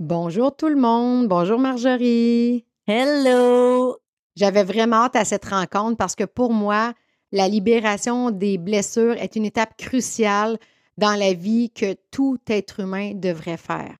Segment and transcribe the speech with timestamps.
[0.00, 1.26] Bonjour tout le monde.
[1.26, 2.64] Bonjour Marjorie.
[2.86, 3.96] Hello!
[4.36, 6.92] J'avais vraiment hâte à cette rencontre parce que pour moi,
[7.32, 10.56] la libération des blessures est une étape cruciale
[10.98, 13.96] dans la vie que tout être humain devrait faire.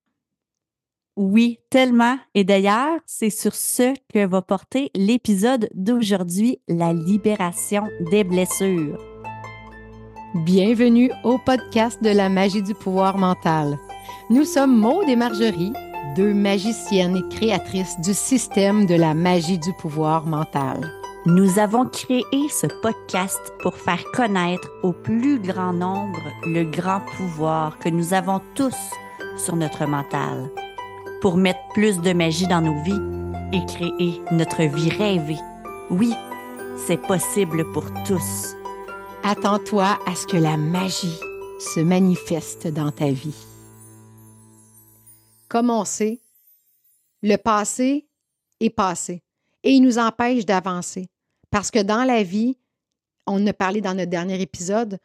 [1.17, 2.17] Oui, tellement.
[2.33, 9.03] Et d'ailleurs, c'est sur ce que va porter l'épisode d'aujourd'hui, la libération des blessures.
[10.45, 13.77] Bienvenue au podcast de la magie du pouvoir mental.
[14.31, 15.73] Nous sommes Maude et Marjorie,
[16.17, 20.93] deux magiciennes et créatrices du système de la magie du pouvoir mental.
[21.27, 27.79] Nous avons créé ce podcast pour faire connaître au plus grand nombre le grand pouvoir
[27.79, 28.77] que nous avons tous
[29.37, 30.51] sur notre mental
[31.21, 33.03] pour mettre plus de magie dans nos vies
[33.53, 35.39] et créer notre vie rêvée.
[35.91, 36.15] Oui,
[36.87, 38.55] c'est possible pour tous.
[39.25, 41.19] Attends-toi à ce que la magie
[41.59, 43.48] se manifeste dans ta vie.
[45.49, 46.21] Comme on sait,
[47.23, 48.07] le passé
[48.61, 49.23] est passé
[49.63, 51.09] et il nous empêche d'avancer.
[51.51, 52.57] Parce que dans la vie,
[53.27, 54.99] on a parlé dans notre dernier épisode,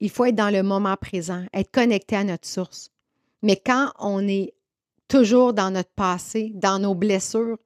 [0.00, 2.90] il faut être dans le moment présent, être connecté à notre source.
[3.42, 4.54] Mais quand on est
[5.08, 7.58] toujours dans notre passé, dans nos blessures,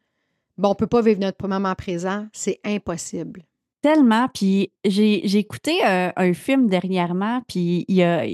[0.59, 3.45] bon, on ne peut pas vivre notre moment présent, c'est impossible.
[3.83, 4.29] Tellement.
[4.33, 8.25] Puis j'ai écouté un, un, film dernièrement, puis il y a,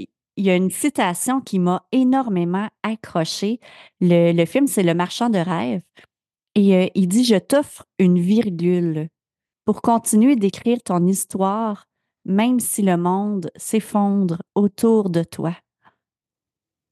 [0.41, 3.59] il y a une citation qui m'a énormément accroché.
[3.99, 5.83] Le, film, c'est Le marchand de rêve.
[6.55, 9.09] Et euh, il dit Je t'offre une virgule
[9.65, 11.85] pour continuer d'écrire ton histoire,
[12.25, 15.55] même si le monde s'effondre autour de toi.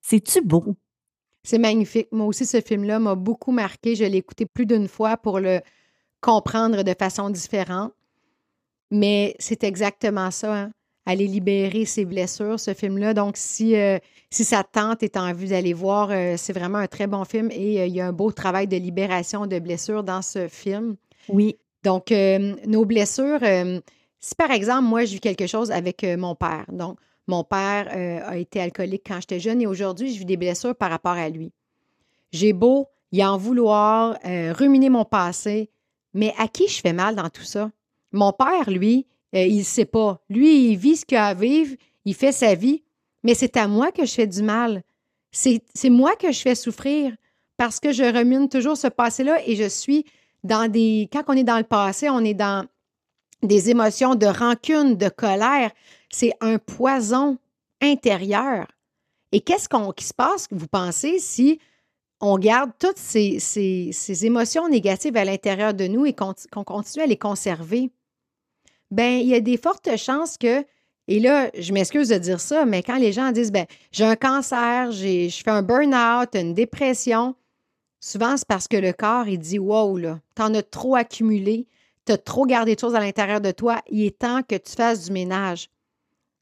[0.02, 0.75] C'est-tu beau?
[1.44, 2.09] C'est magnifique.
[2.11, 3.95] Moi aussi, ce film-là m'a beaucoup marqué.
[3.95, 5.61] Je l'ai écouté plus d'une fois pour le
[6.22, 7.94] comprendre de façon différente.
[8.91, 10.56] Mais c'est exactement ça.
[10.56, 10.72] Hein?
[11.12, 13.16] Aller libérer ses blessures, ce film-là.
[13.16, 13.98] Donc, si, euh,
[14.30, 17.50] si ça tente et en vue d'aller voir, euh, c'est vraiment un très bon film
[17.52, 20.98] et euh, il y a un beau travail de libération de blessures dans ce film.
[21.28, 21.58] Oui.
[21.84, 22.14] Donc,
[22.68, 23.40] nos blessures,
[24.20, 27.88] si par exemple, moi, je vis quelque chose avec mon père, donc mon père
[28.28, 31.30] a été alcoolique quand j'étais jeune et aujourd'hui, je vis des blessures par rapport à
[31.30, 31.53] lui.
[32.34, 35.69] J'ai beau y en vouloir, ruminer mon passé,
[36.14, 37.72] mais à qui je fais mal dans tout ça?
[38.12, 40.22] Mon père, lui, il ne sait pas.
[40.29, 41.75] Lui, il vit ce qu'il a à vivre,
[42.06, 42.84] il fait sa vie,
[43.23, 44.84] mais c'est à moi que je fais du mal.
[45.31, 47.16] C'est moi que je fais souffrir
[47.57, 50.06] parce que je remine toujours ce passé-là et je suis
[50.44, 51.09] dans des.
[51.12, 52.66] Quand on est dans le passé, on est dans
[53.44, 55.72] des émotions de rancune, de colère.
[56.09, 57.38] C'est un poison
[57.81, 58.68] intérieur.
[59.31, 61.59] Et qu'est-ce qu'on, qui se passe, vous pensez, si
[62.19, 67.07] on garde toutes ces, ces, émotions négatives à l'intérieur de nous et qu'on continue à
[67.07, 67.91] les conserver?
[68.91, 70.66] Bien, il y a des fortes chances que,
[71.07, 74.16] et là, je m'excuse de dire ça, mais quand les gens disent, ben, j'ai un
[74.16, 77.35] cancer, je fais un burn-out, une dépression,
[78.00, 81.67] souvent c'est parce que le corps, il dit, wow, là, t'en as trop accumulé,
[82.05, 84.73] tu as trop gardé de choses à l'intérieur de toi, il est temps que tu
[84.73, 85.69] fasses du ménage.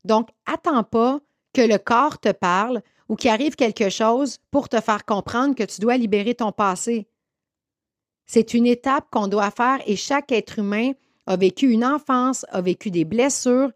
[0.06, 1.20] Donc, attends pas
[1.54, 5.64] que le corps te parle ou qu'il arrive quelque chose pour te faire comprendre que
[5.64, 7.08] tu dois libérer ton passé.
[8.26, 10.92] C'est une étape qu'on doit faire et chaque être humain
[11.28, 13.72] a vécu une enfance, a vécu des blessures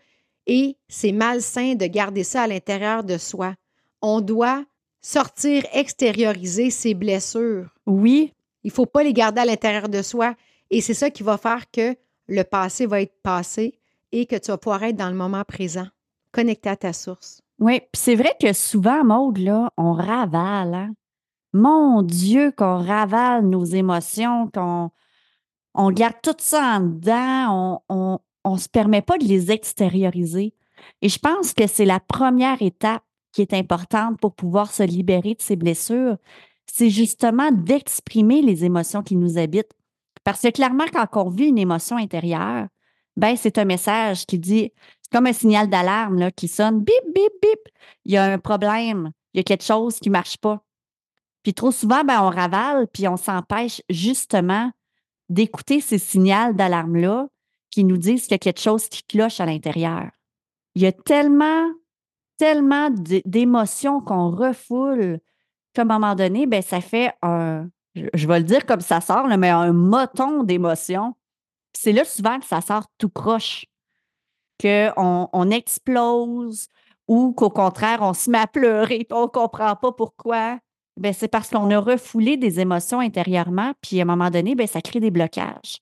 [0.47, 3.53] et c'est malsain de garder ça à l'intérieur de soi.
[4.01, 4.63] On doit
[5.01, 7.69] sortir, extérioriser ses blessures.
[7.85, 8.33] Oui.
[8.63, 10.35] Il ne faut pas les garder à l'intérieur de soi.
[10.69, 11.95] Et c'est ça qui va faire que
[12.27, 13.79] le passé va être passé
[14.11, 15.87] et que tu vas pouvoir être dans le moment présent,
[16.31, 17.41] connecté à ta source.
[17.59, 20.73] Oui, puis c'est vrai que souvent, Maude, là, on ravale.
[20.73, 20.93] Hein?
[21.53, 24.91] Mon Dieu, qu'on ravale nos émotions, qu'on
[25.73, 30.53] on garde tout ça en dedans, on ne se permet pas de les extérioriser.
[31.01, 35.35] Et je pense que c'est la première étape qui est importante pour pouvoir se libérer
[35.35, 36.17] de ces blessures,
[36.65, 39.71] c'est justement d'exprimer les émotions qui nous habitent.
[40.23, 42.67] Parce que clairement, quand on vit une émotion intérieure,
[43.17, 44.71] ben, c'est un message qui dit,
[45.01, 47.59] c'est comme un signal d'alarme qui sonne, bip, bip, bip,
[48.05, 50.63] il y a un problème, il y a quelque chose qui ne marche pas.
[51.43, 54.71] Puis trop souvent, ben, on ravale, puis on s'empêche justement
[55.31, 57.27] d'écouter ces signaux d'alarme-là
[57.71, 60.09] qui nous disent qu'il y a quelque chose qui cloche à l'intérieur.
[60.75, 61.69] Il y a tellement,
[62.37, 65.19] tellement d'émotions qu'on refoule
[65.73, 69.27] qu'à un moment donné, ben, ça fait un, je vais le dire comme ça sort,
[69.27, 71.15] mais un moton d'émotions.
[71.73, 73.65] C'est là souvent que ça sort tout croche,
[74.61, 76.67] qu'on on explose
[77.07, 80.59] ou qu'au contraire, on se met à pleurer et on ne comprend pas pourquoi.
[80.97, 84.67] Ben, c'est parce qu'on a refoulé des émotions intérieurement, puis à un moment donné, ben,
[84.67, 85.81] ça crée des blocages.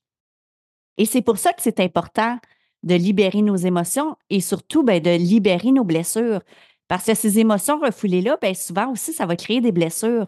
[0.98, 2.38] Et c'est pour ça que c'est important
[2.84, 6.42] de libérer nos émotions et surtout ben, de libérer nos blessures.
[6.88, 10.26] Parce que ces émotions refoulées-là, bien souvent aussi, ça va créer des blessures.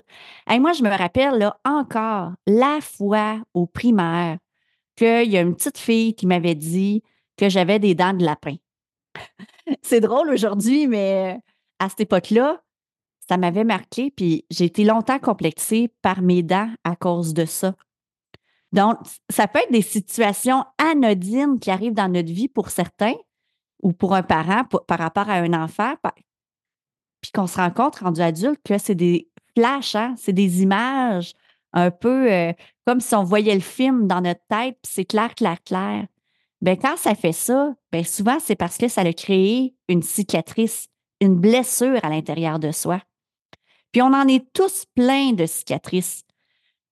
[0.49, 4.37] Et moi, je me rappelle là, encore la fois au primaire
[4.95, 7.01] qu'il y a une petite fille qui m'avait dit
[7.37, 8.55] que j'avais des dents de lapin.
[9.81, 11.39] C'est drôle aujourd'hui, mais
[11.79, 12.61] à cette époque-là,
[13.31, 17.75] ça m'avait marqué, puis j'ai été longtemps complexée par mes dents à cause de ça.
[18.73, 18.97] Donc,
[19.29, 23.13] ça peut être des situations anodines qui arrivent dans notre vie pour certains
[23.83, 25.93] ou pour un parent par rapport à un enfant,
[27.21, 31.31] puis qu'on se rend compte, rendu adulte, que c'est des flashs, hein, c'est des images
[31.71, 32.51] un peu euh,
[32.85, 36.05] comme si on voyait le film dans notre tête, puis c'est clair, clair, clair.
[36.59, 40.89] Bien, quand ça fait ça, bien souvent, c'est parce que ça a créé une cicatrice,
[41.21, 43.01] une blessure à l'intérieur de soi.
[43.91, 46.23] Puis on en est tous plein de cicatrices.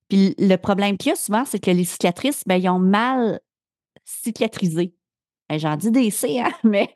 [0.09, 3.39] Puis le problème qu'il y a souvent, c'est que les cicatrices, bien, ils ont mal
[4.03, 4.93] cicatrisé.
[5.47, 6.93] Ben, j'en dis des C, hein, mais,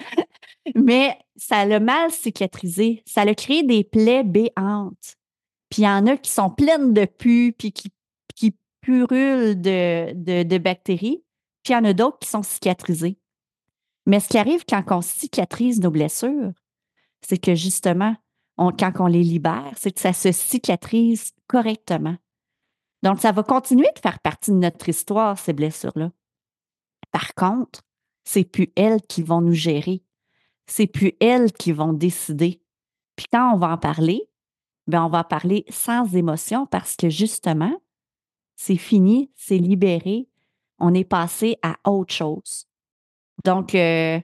[0.76, 3.04] mais ça l'a mal cicatrisé.
[3.06, 5.16] Ça a créé des plaies béantes.
[5.70, 7.92] Puis il y en a qui sont pleines de pus, puis qui,
[8.82, 11.24] purulent de, de, bactéries.
[11.64, 13.18] Puis il y en a d'autres qui sont cicatrisées.
[14.06, 16.52] Mais ce qui arrive quand on cicatrise nos blessures,
[17.22, 18.14] c'est que justement,
[18.58, 22.16] quand on les libère, c'est que ça se cicatrise correctement.
[23.02, 26.12] Donc, ça va continuer de faire partie de notre histoire, ces blessures-là.
[27.12, 27.82] Par contre,
[28.24, 30.04] c'est plus elles qui vont nous gérer.
[30.66, 32.62] C'est plus elles qui vont décider.
[33.16, 34.30] Puis quand on va en parler,
[34.88, 37.74] ben on va parler sans émotion parce que justement,
[38.56, 40.30] c'est fini, c'est libéré,
[40.80, 42.68] on est passé à autre chose.
[43.44, 44.20] Donc, euh,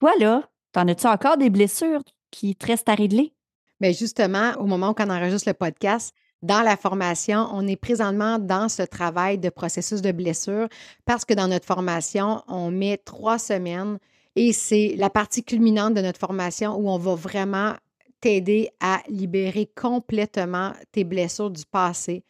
[0.00, 3.34] toi, là, t'en as-tu encore des blessures qui te restent à régler?
[3.80, 8.38] Bien, justement, au moment où on enregistre le podcast, dans la formation, on est présentement
[8.38, 10.68] dans ce travail de processus de blessure
[11.04, 13.98] parce que dans notre formation, on met trois semaines
[14.36, 17.74] et c'est la partie culminante de notre formation où on va vraiment
[18.20, 22.22] t'aider à libérer complètement tes blessures du passé.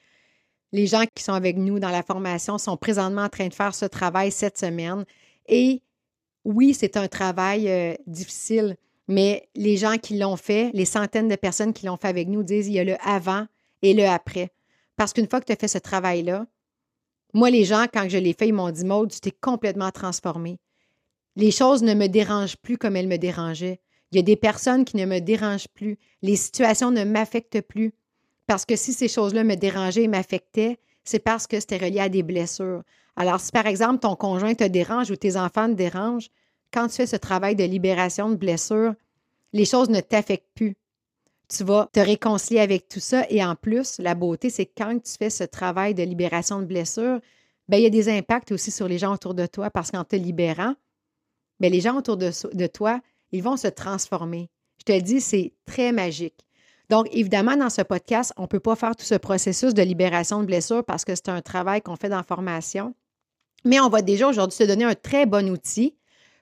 [0.73, 3.75] Les gens qui sont avec nous dans la formation sont présentement en train de faire
[3.75, 5.05] ce travail cette semaine.
[5.49, 5.83] Et
[6.45, 8.77] oui, c'est un travail euh, difficile,
[9.11, 12.43] mais les gens qui l'ont fait, les centaines de personnes qui l'ont fait avec nous
[12.43, 13.47] disent il y a le avant
[13.83, 14.51] et le après.
[14.97, 16.47] Parce qu'une fois que tu as fait ce travail-là,
[17.33, 20.59] moi, les gens, quand je l'ai fait, ils m'ont dit Maud, tu t'es complètement transformé.
[21.37, 23.81] Les choses ne me dérangent plus comme elles me dérangeaient.
[24.11, 25.97] Il y a des personnes qui ne me dérangent plus.
[26.23, 27.93] Les situations ne m'affectent plus.
[28.47, 32.09] Parce que si ces choses-là me dérangeaient et m'affectaient, c'est parce que c'était relié à
[32.09, 32.83] des blessures.
[33.15, 36.31] Alors, si par exemple ton conjoint te dérange ou tes enfants te dérangent,
[36.73, 38.95] quand tu fais ce travail de libération de blessures,
[39.53, 40.77] les choses ne t'affectent plus.
[41.49, 43.27] Tu vas te réconcilier avec tout ça.
[43.29, 47.21] Et en plus, la beauté, c'est quand tu fais ce travail de libération de blessures,
[47.69, 50.05] ben, il y a des impacts aussi sur les gens autour de toi parce qu'en
[50.05, 50.75] te libérant,
[51.59, 53.01] bien, les gens autour de, toi,
[53.33, 54.49] ils vont se transformer.
[54.79, 56.47] Je te le dis, c'est très magique.
[56.89, 60.41] Donc, évidemment, dans ce podcast, on ne peut pas faire tout ce processus de libération
[60.41, 62.95] de blessures parce que c'est un travail qu'on fait dans formation.
[63.65, 65.95] Mais on va déjà aujourd'hui te donner un très bon outil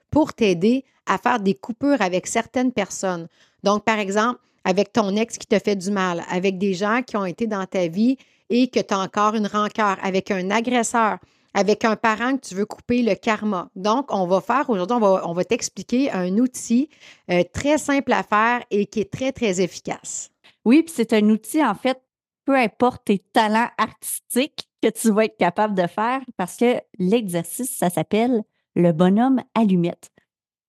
[0.09, 3.27] pour t'aider à faire des coupures avec certaines personnes.
[3.63, 7.17] Donc, par exemple, avec ton ex qui te fait du mal, avec des gens qui
[7.17, 8.17] ont été dans ta vie
[8.49, 11.17] et que tu as encore une rancœur, avec un agresseur,
[11.53, 13.69] avec un parent que tu veux couper le karma.
[13.75, 16.89] Donc, on va faire aujourd'hui, on va, t'expliquer un outil
[17.31, 20.31] euh, très simple à faire et qui est très, très efficace.
[20.65, 21.99] Oui, puis c'est un outil, en fait,
[22.45, 27.75] peu importe tes talents artistiques que tu vas être capable de faire parce que l'exercice,
[27.75, 28.43] ça s'appelle
[28.75, 30.09] le bonhomme allumette.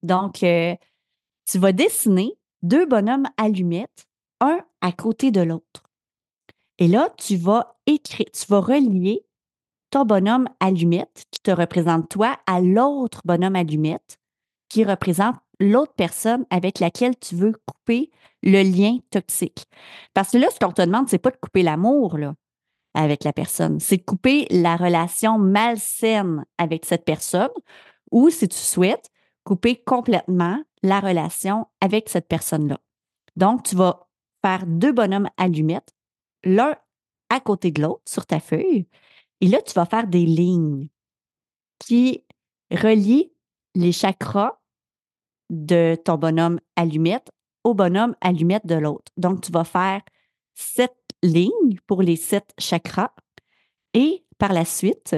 [0.02, 0.74] Donc, euh,
[1.46, 4.06] tu vas dessiner deux bonhommes allumettes,
[4.40, 5.82] un à côté de l'autre.
[6.78, 9.24] Et là, tu vas écrire, tu vas relier
[9.90, 14.18] ton bonhomme allumette qui te représente toi à l'autre bonhomme allumette
[14.68, 18.10] qui représente l'autre personne avec laquelle tu veux couper
[18.42, 19.66] le lien toxique.
[20.14, 22.16] Parce que là, ce qu'on te demande, c'est pas de couper l'amour
[22.94, 27.50] avec la personne, c'est de couper la relation malsaine avec cette personne
[28.10, 29.10] ou, si tu souhaites,
[29.44, 32.78] couper complètement la relation avec cette personne-là.
[33.36, 34.08] Donc, tu vas
[34.42, 35.94] faire deux bonhommes allumettes,
[36.44, 36.76] l'un
[37.28, 38.86] à côté de l'autre sur ta feuille,
[39.40, 40.88] et là, tu vas faire des lignes
[41.78, 42.24] qui
[42.70, 43.32] relient
[43.74, 44.60] les chakras
[45.48, 47.30] de ton bonhomme allumette
[47.64, 49.10] au bonhomme allumette de l'autre.
[49.16, 50.02] Donc, tu vas faire
[50.54, 53.12] sept lignes pour les sept chakras
[53.94, 55.16] et par la suite,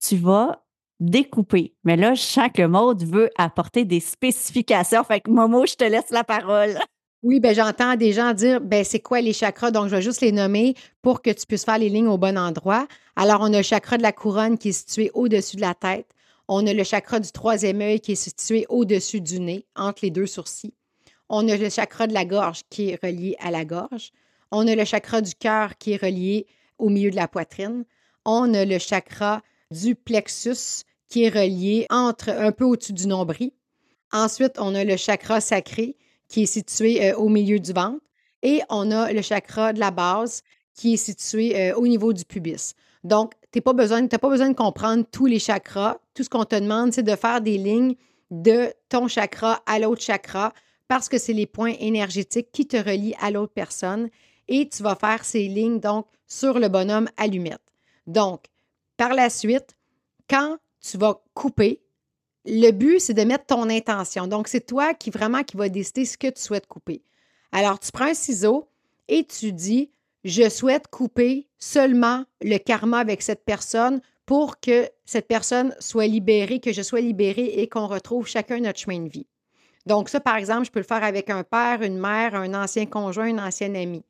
[0.00, 0.64] tu vas
[1.00, 1.74] découper.
[1.84, 5.02] Mais là, je Maude veut apporter des spécifications.
[5.02, 6.78] Fait que Momo, je te laisse la parole.
[7.22, 10.22] Oui, ben j'entends des gens dire ben c'est quoi les chakras, donc je vais juste
[10.22, 12.86] les nommer pour que tu puisses faire les lignes au bon endroit.
[13.14, 16.06] Alors, on a le chakra de la couronne qui est situé au-dessus de la tête.
[16.48, 20.10] On a le chakra du troisième œil qui est situé au-dessus du nez, entre les
[20.10, 20.72] deux sourcils.
[21.28, 24.12] on a le chakra de la gorge qui est relié à la gorge.
[24.50, 26.46] On a le chakra du cœur qui est relié
[26.78, 27.84] au milieu de la poitrine.
[28.24, 33.50] On a le chakra du plexus qui est relié entre un peu au-dessus du nombril.
[34.12, 35.96] Ensuite, on a le chakra sacré
[36.28, 38.00] qui est situé euh, au milieu du ventre.
[38.42, 40.42] Et on a le chakra de la base
[40.74, 42.74] qui est situé euh, au niveau du pubis.
[43.04, 45.98] Donc, tu n'as pas, besoin, pas besoin de comprendre tous les chakras.
[46.14, 47.96] Tout ce qu'on te demande, c'est de faire des lignes
[48.30, 50.54] de ton chakra à l'autre chakra
[50.88, 54.08] parce que c'est les points énergétiques qui te relient à l'autre personne
[54.48, 57.60] et tu vas faire ces lignes donc sur le bonhomme allumette.
[58.06, 58.44] Donc,
[58.96, 59.76] par la suite,
[60.28, 61.82] quand tu vas couper,
[62.46, 64.26] le but, c'est de mettre ton intention.
[64.26, 67.02] Donc, c'est toi qui vraiment qui va décider ce que tu souhaites couper.
[67.52, 68.68] Alors, tu prends un ciseau
[69.08, 69.90] et tu dis
[70.24, 76.60] je souhaite couper seulement le karma avec cette personne pour que cette personne soit libérée,
[76.60, 79.26] que je sois libérée et qu'on retrouve chacun notre chemin de vie.
[79.86, 82.86] Donc ça, par exemple, je peux le faire avec un père, une mère, un ancien
[82.86, 84.04] conjoint, un ancien ami.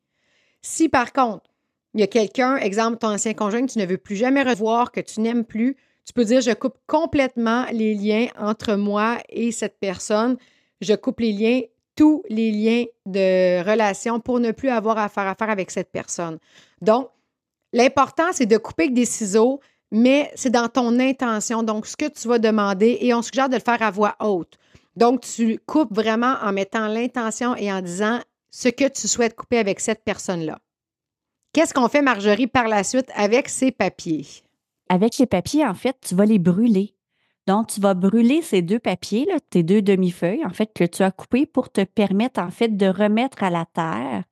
[0.61, 1.49] Si par contre,
[1.93, 4.91] il y a quelqu'un, exemple, ton ancien conjoint que tu ne veux plus jamais revoir,
[4.91, 5.75] que tu n'aimes plus,
[6.05, 10.37] tu peux dire, je coupe complètement les liens entre moi et cette personne.
[10.81, 11.61] Je coupe les liens
[11.95, 16.39] tous les liens de relation pour ne plus avoir à faire affaire avec cette personne.
[16.81, 17.09] Donc,
[17.73, 19.59] l'important, c'est de couper avec des ciseaux,
[19.91, 21.63] mais c'est dans ton intention.
[21.63, 24.57] Donc, ce que tu vas demander, et on suggère de le faire à voix haute.
[24.95, 29.57] Donc, tu coupes vraiment en mettant l'intention et en disant ce que tu souhaites couper
[29.57, 30.59] avec cette personne-là.
[31.53, 34.25] Qu'est-ce qu'on fait, Marjorie, par la suite avec ces papiers?
[34.91, 36.97] Avec les papiers, en fait, tu vas les brûler.
[37.47, 41.11] Donc, tu vas brûler ces deux papiers, tes deux demi-feuilles, en fait, que tu as
[41.11, 44.25] coupées pour te permettre, en fait, de remettre à la terre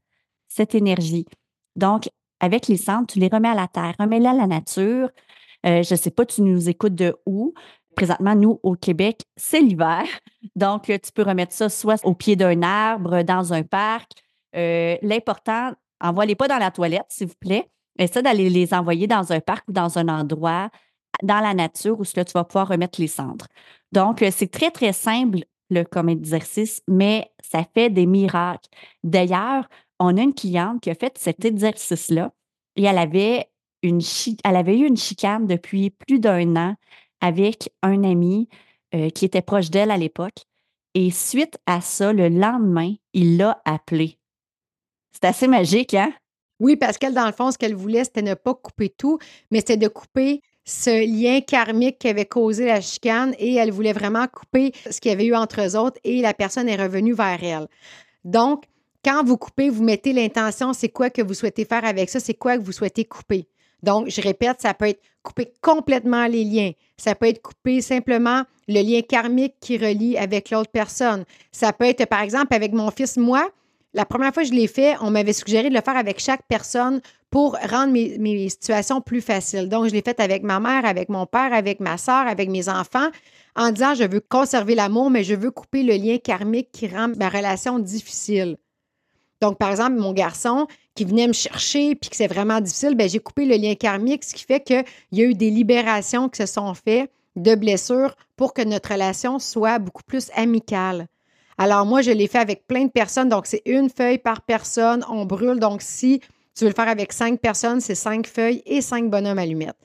[0.49, 1.25] cette énergie.
[1.77, 2.09] Donc,
[2.41, 5.09] avec les cendres, tu les remets à la terre, remets-les à la nature.
[5.65, 7.53] Euh, je ne sais pas, tu nous écoutes de où.
[7.95, 10.03] Présentement, nous, au Québec, c'est l'hiver.
[10.57, 14.11] Donc, tu peux remettre ça soit au pied d'un arbre, dans un parc.
[14.57, 17.69] Euh, l'important, envoie-les pas dans la toilette, s'il vous plaît.
[17.99, 20.71] Essaie d'aller les envoyer dans un parc ou dans un endroit
[21.21, 23.45] dans la nature où tu vas pouvoir remettre les cendres.
[23.91, 25.39] Donc, euh, c'est très, très simple
[25.91, 28.69] comme exercice, mais ça fait des miracles.
[29.03, 29.67] D'ailleurs,
[29.99, 32.33] on a une cliente qui a fait cet exercice-là
[32.75, 33.49] et elle avait,
[33.83, 34.01] une
[34.43, 36.75] elle avait eu une chicane depuis plus d'un an
[37.21, 38.47] avec un ami
[38.95, 40.45] euh, qui était proche d'elle à l'époque.
[40.95, 44.17] Et suite à ça, le lendemain, il l'a appelé.
[45.11, 46.11] C'est assez magique, hein?
[46.59, 49.17] Oui, parce qu'elle, dans le fond, ce qu'elle voulait, c'était ne pas couper tout,
[49.51, 53.93] mais c'était de couper ce lien karmique qui avait causé la chicane et elle voulait
[53.93, 57.13] vraiment couper ce qu'il y avait eu entre eux autres et la personne est revenue
[57.13, 57.67] vers elle.
[58.23, 58.65] Donc,
[59.03, 62.33] quand vous coupez, vous mettez l'intention, c'est quoi que vous souhaitez faire avec ça, c'est
[62.33, 63.47] quoi que vous souhaitez couper.
[63.81, 66.71] Donc, je répète, ça peut être couper complètement les liens.
[66.97, 71.23] Ça peut être couper simplement le lien karmique qui relie avec l'autre personne.
[71.51, 73.49] Ça peut être, par exemple, avec mon fils, moi,
[73.93, 76.43] la première fois que je l'ai fait, on m'avait suggéré de le faire avec chaque
[76.47, 79.67] personne pour rendre mes, situations plus faciles.
[79.69, 82.69] Donc, je l'ai fait avec ma mère, avec mon père, avec ma soeur, avec mes
[82.69, 83.09] enfants,
[83.55, 87.09] en disant je veux conserver l'amour, mais je veux couper le lien karmique qui rend
[87.17, 88.57] ma relation difficile.
[89.41, 93.07] Donc, par exemple, mon garçon qui venait me chercher puis que c'est vraiment difficile, ben,
[93.07, 96.41] j'ai coupé le lien karmique, ce qui fait qu'il y a eu des libérations qui
[96.41, 101.07] se sont faites de blessures pour que notre relation soit beaucoup plus amicale.
[101.61, 103.27] Alors, moi, je l'ai fait avec plein de personnes.
[103.27, 105.03] Donc, c'est une feuille par personne.
[105.09, 105.59] On brûle.
[105.59, 106.21] Donc, si
[106.55, 109.75] tu veux le faire avec cinq personnes, c'est cinq feuilles et cinq bonhommes allumettes.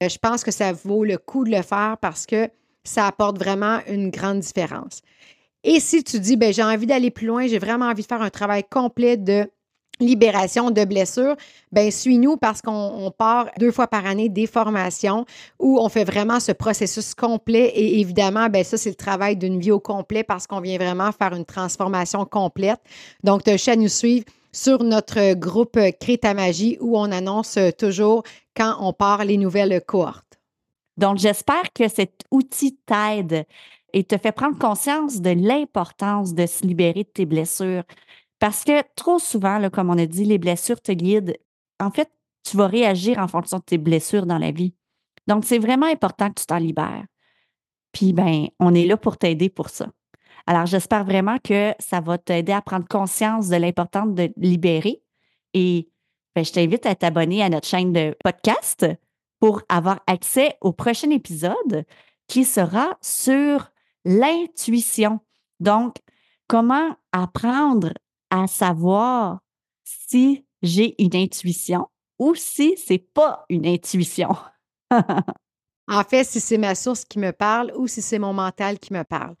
[0.00, 2.48] Euh, je pense que ça vaut le coup de le faire parce que
[2.84, 5.02] ça apporte vraiment une grande différence.
[5.64, 8.22] Et si tu dis, ben, j'ai envie d'aller plus loin, j'ai vraiment envie de faire
[8.22, 9.50] un travail complet de
[10.00, 11.36] libération de blessures,
[11.72, 15.24] ben suis-nous parce qu'on part deux fois par année des formations
[15.58, 19.60] où on fait vraiment ce processus complet et évidemment, ben ça, c'est le travail d'une
[19.60, 22.80] vie au complet parce qu'on vient vraiment faire une transformation complète.
[23.22, 27.58] Donc, tu as à nous suivre sur notre groupe Crée ta magie où on annonce
[27.78, 28.22] toujours
[28.56, 30.38] quand on part les nouvelles cohortes.
[30.96, 33.46] Donc, j'espère que cet outil t'aide
[33.92, 37.84] et te fait prendre conscience de l'importance de se libérer de tes blessures.
[38.44, 41.34] Parce que trop souvent, comme on a dit, les blessures te guident.
[41.80, 42.10] En fait,
[42.42, 44.74] tu vas réagir en fonction de tes blessures dans la vie.
[45.26, 47.06] Donc, c'est vraiment important que tu t'en libères.
[47.92, 49.86] Puis, ben, on est là pour t'aider pour ça.
[50.46, 55.00] Alors, j'espère vraiment que ça va t'aider à prendre conscience de l'importance de libérer.
[55.54, 55.88] Et
[56.36, 58.86] ben, je t'invite à t'abonner à notre chaîne de podcast
[59.40, 61.86] pour avoir accès au prochain épisode
[62.28, 63.70] qui sera sur
[64.04, 65.20] l'intuition.
[65.60, 65.96] Donc,
[66.46, 67.94] comment apprendre
[68.34, 69.38] à savoir
[69.84, 71.86] si j'ai une intuition
[72.18, 74.34] ou si c'est pas une intuition.
[75.88, 78.92] en fait, si c'est ma source qui me parle ou si c'est mon mental qui
[78.92, 79.34] me parle.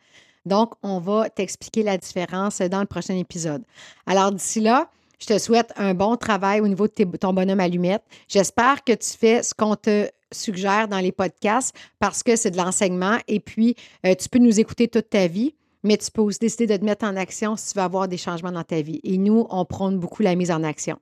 [0.44, 3.64] Donc, on va t'expliquer la différence dans le prochain épisode.
[4.06, 8.02] Alors, d'ici là, je te souhaite un bon travail au niveau de ton bonhomme allumette.
[8.28, 12.56] J'espère que tu fais ce qu'on te suggère dans les podcasts parce que c'est de
[12.56, 13.74] l'enseignement et puis
[14.04, 16.84] euh, tu peux nous écouter toute ta vie, mais tu peux aussi décider de te
[16.84, 19.00] mettre en action si tu veux avoir des changements dans ta vie.
[19.04, 20.98] Et nous, on prône beaucoup la mise en action.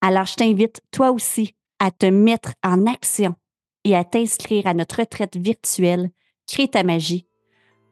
[0.00, 3.34] Alors, je t'invite, toi aussi, à te mettre en action
[3.84, 6.10] et à t'inscrire à notre retraite virtuelle
[6.46, 7.26] Crée ta magie,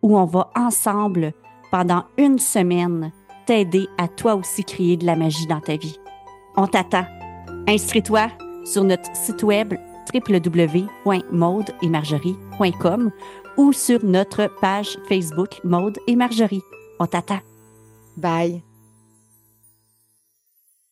[0.03, 1.33] où on va ensemble,
[1.71, 3.12] pendant une semaine,
[3.47, 5.99] t'aider à toi aussi créer de la magie dans ta vie.
[6.57, 7.07] On t'attend.
[7.67, 8.29] Inscris-toi
[8.65, 9.73] sur notre site web
[10.12, 13.11] www.maudeetmarjorie.com
[13.57, 16.63] ou sur notre page Facebook Maude et Marjorie.
[16.99, 17.41] On t'attend.
[18.17, 18.63] Bye.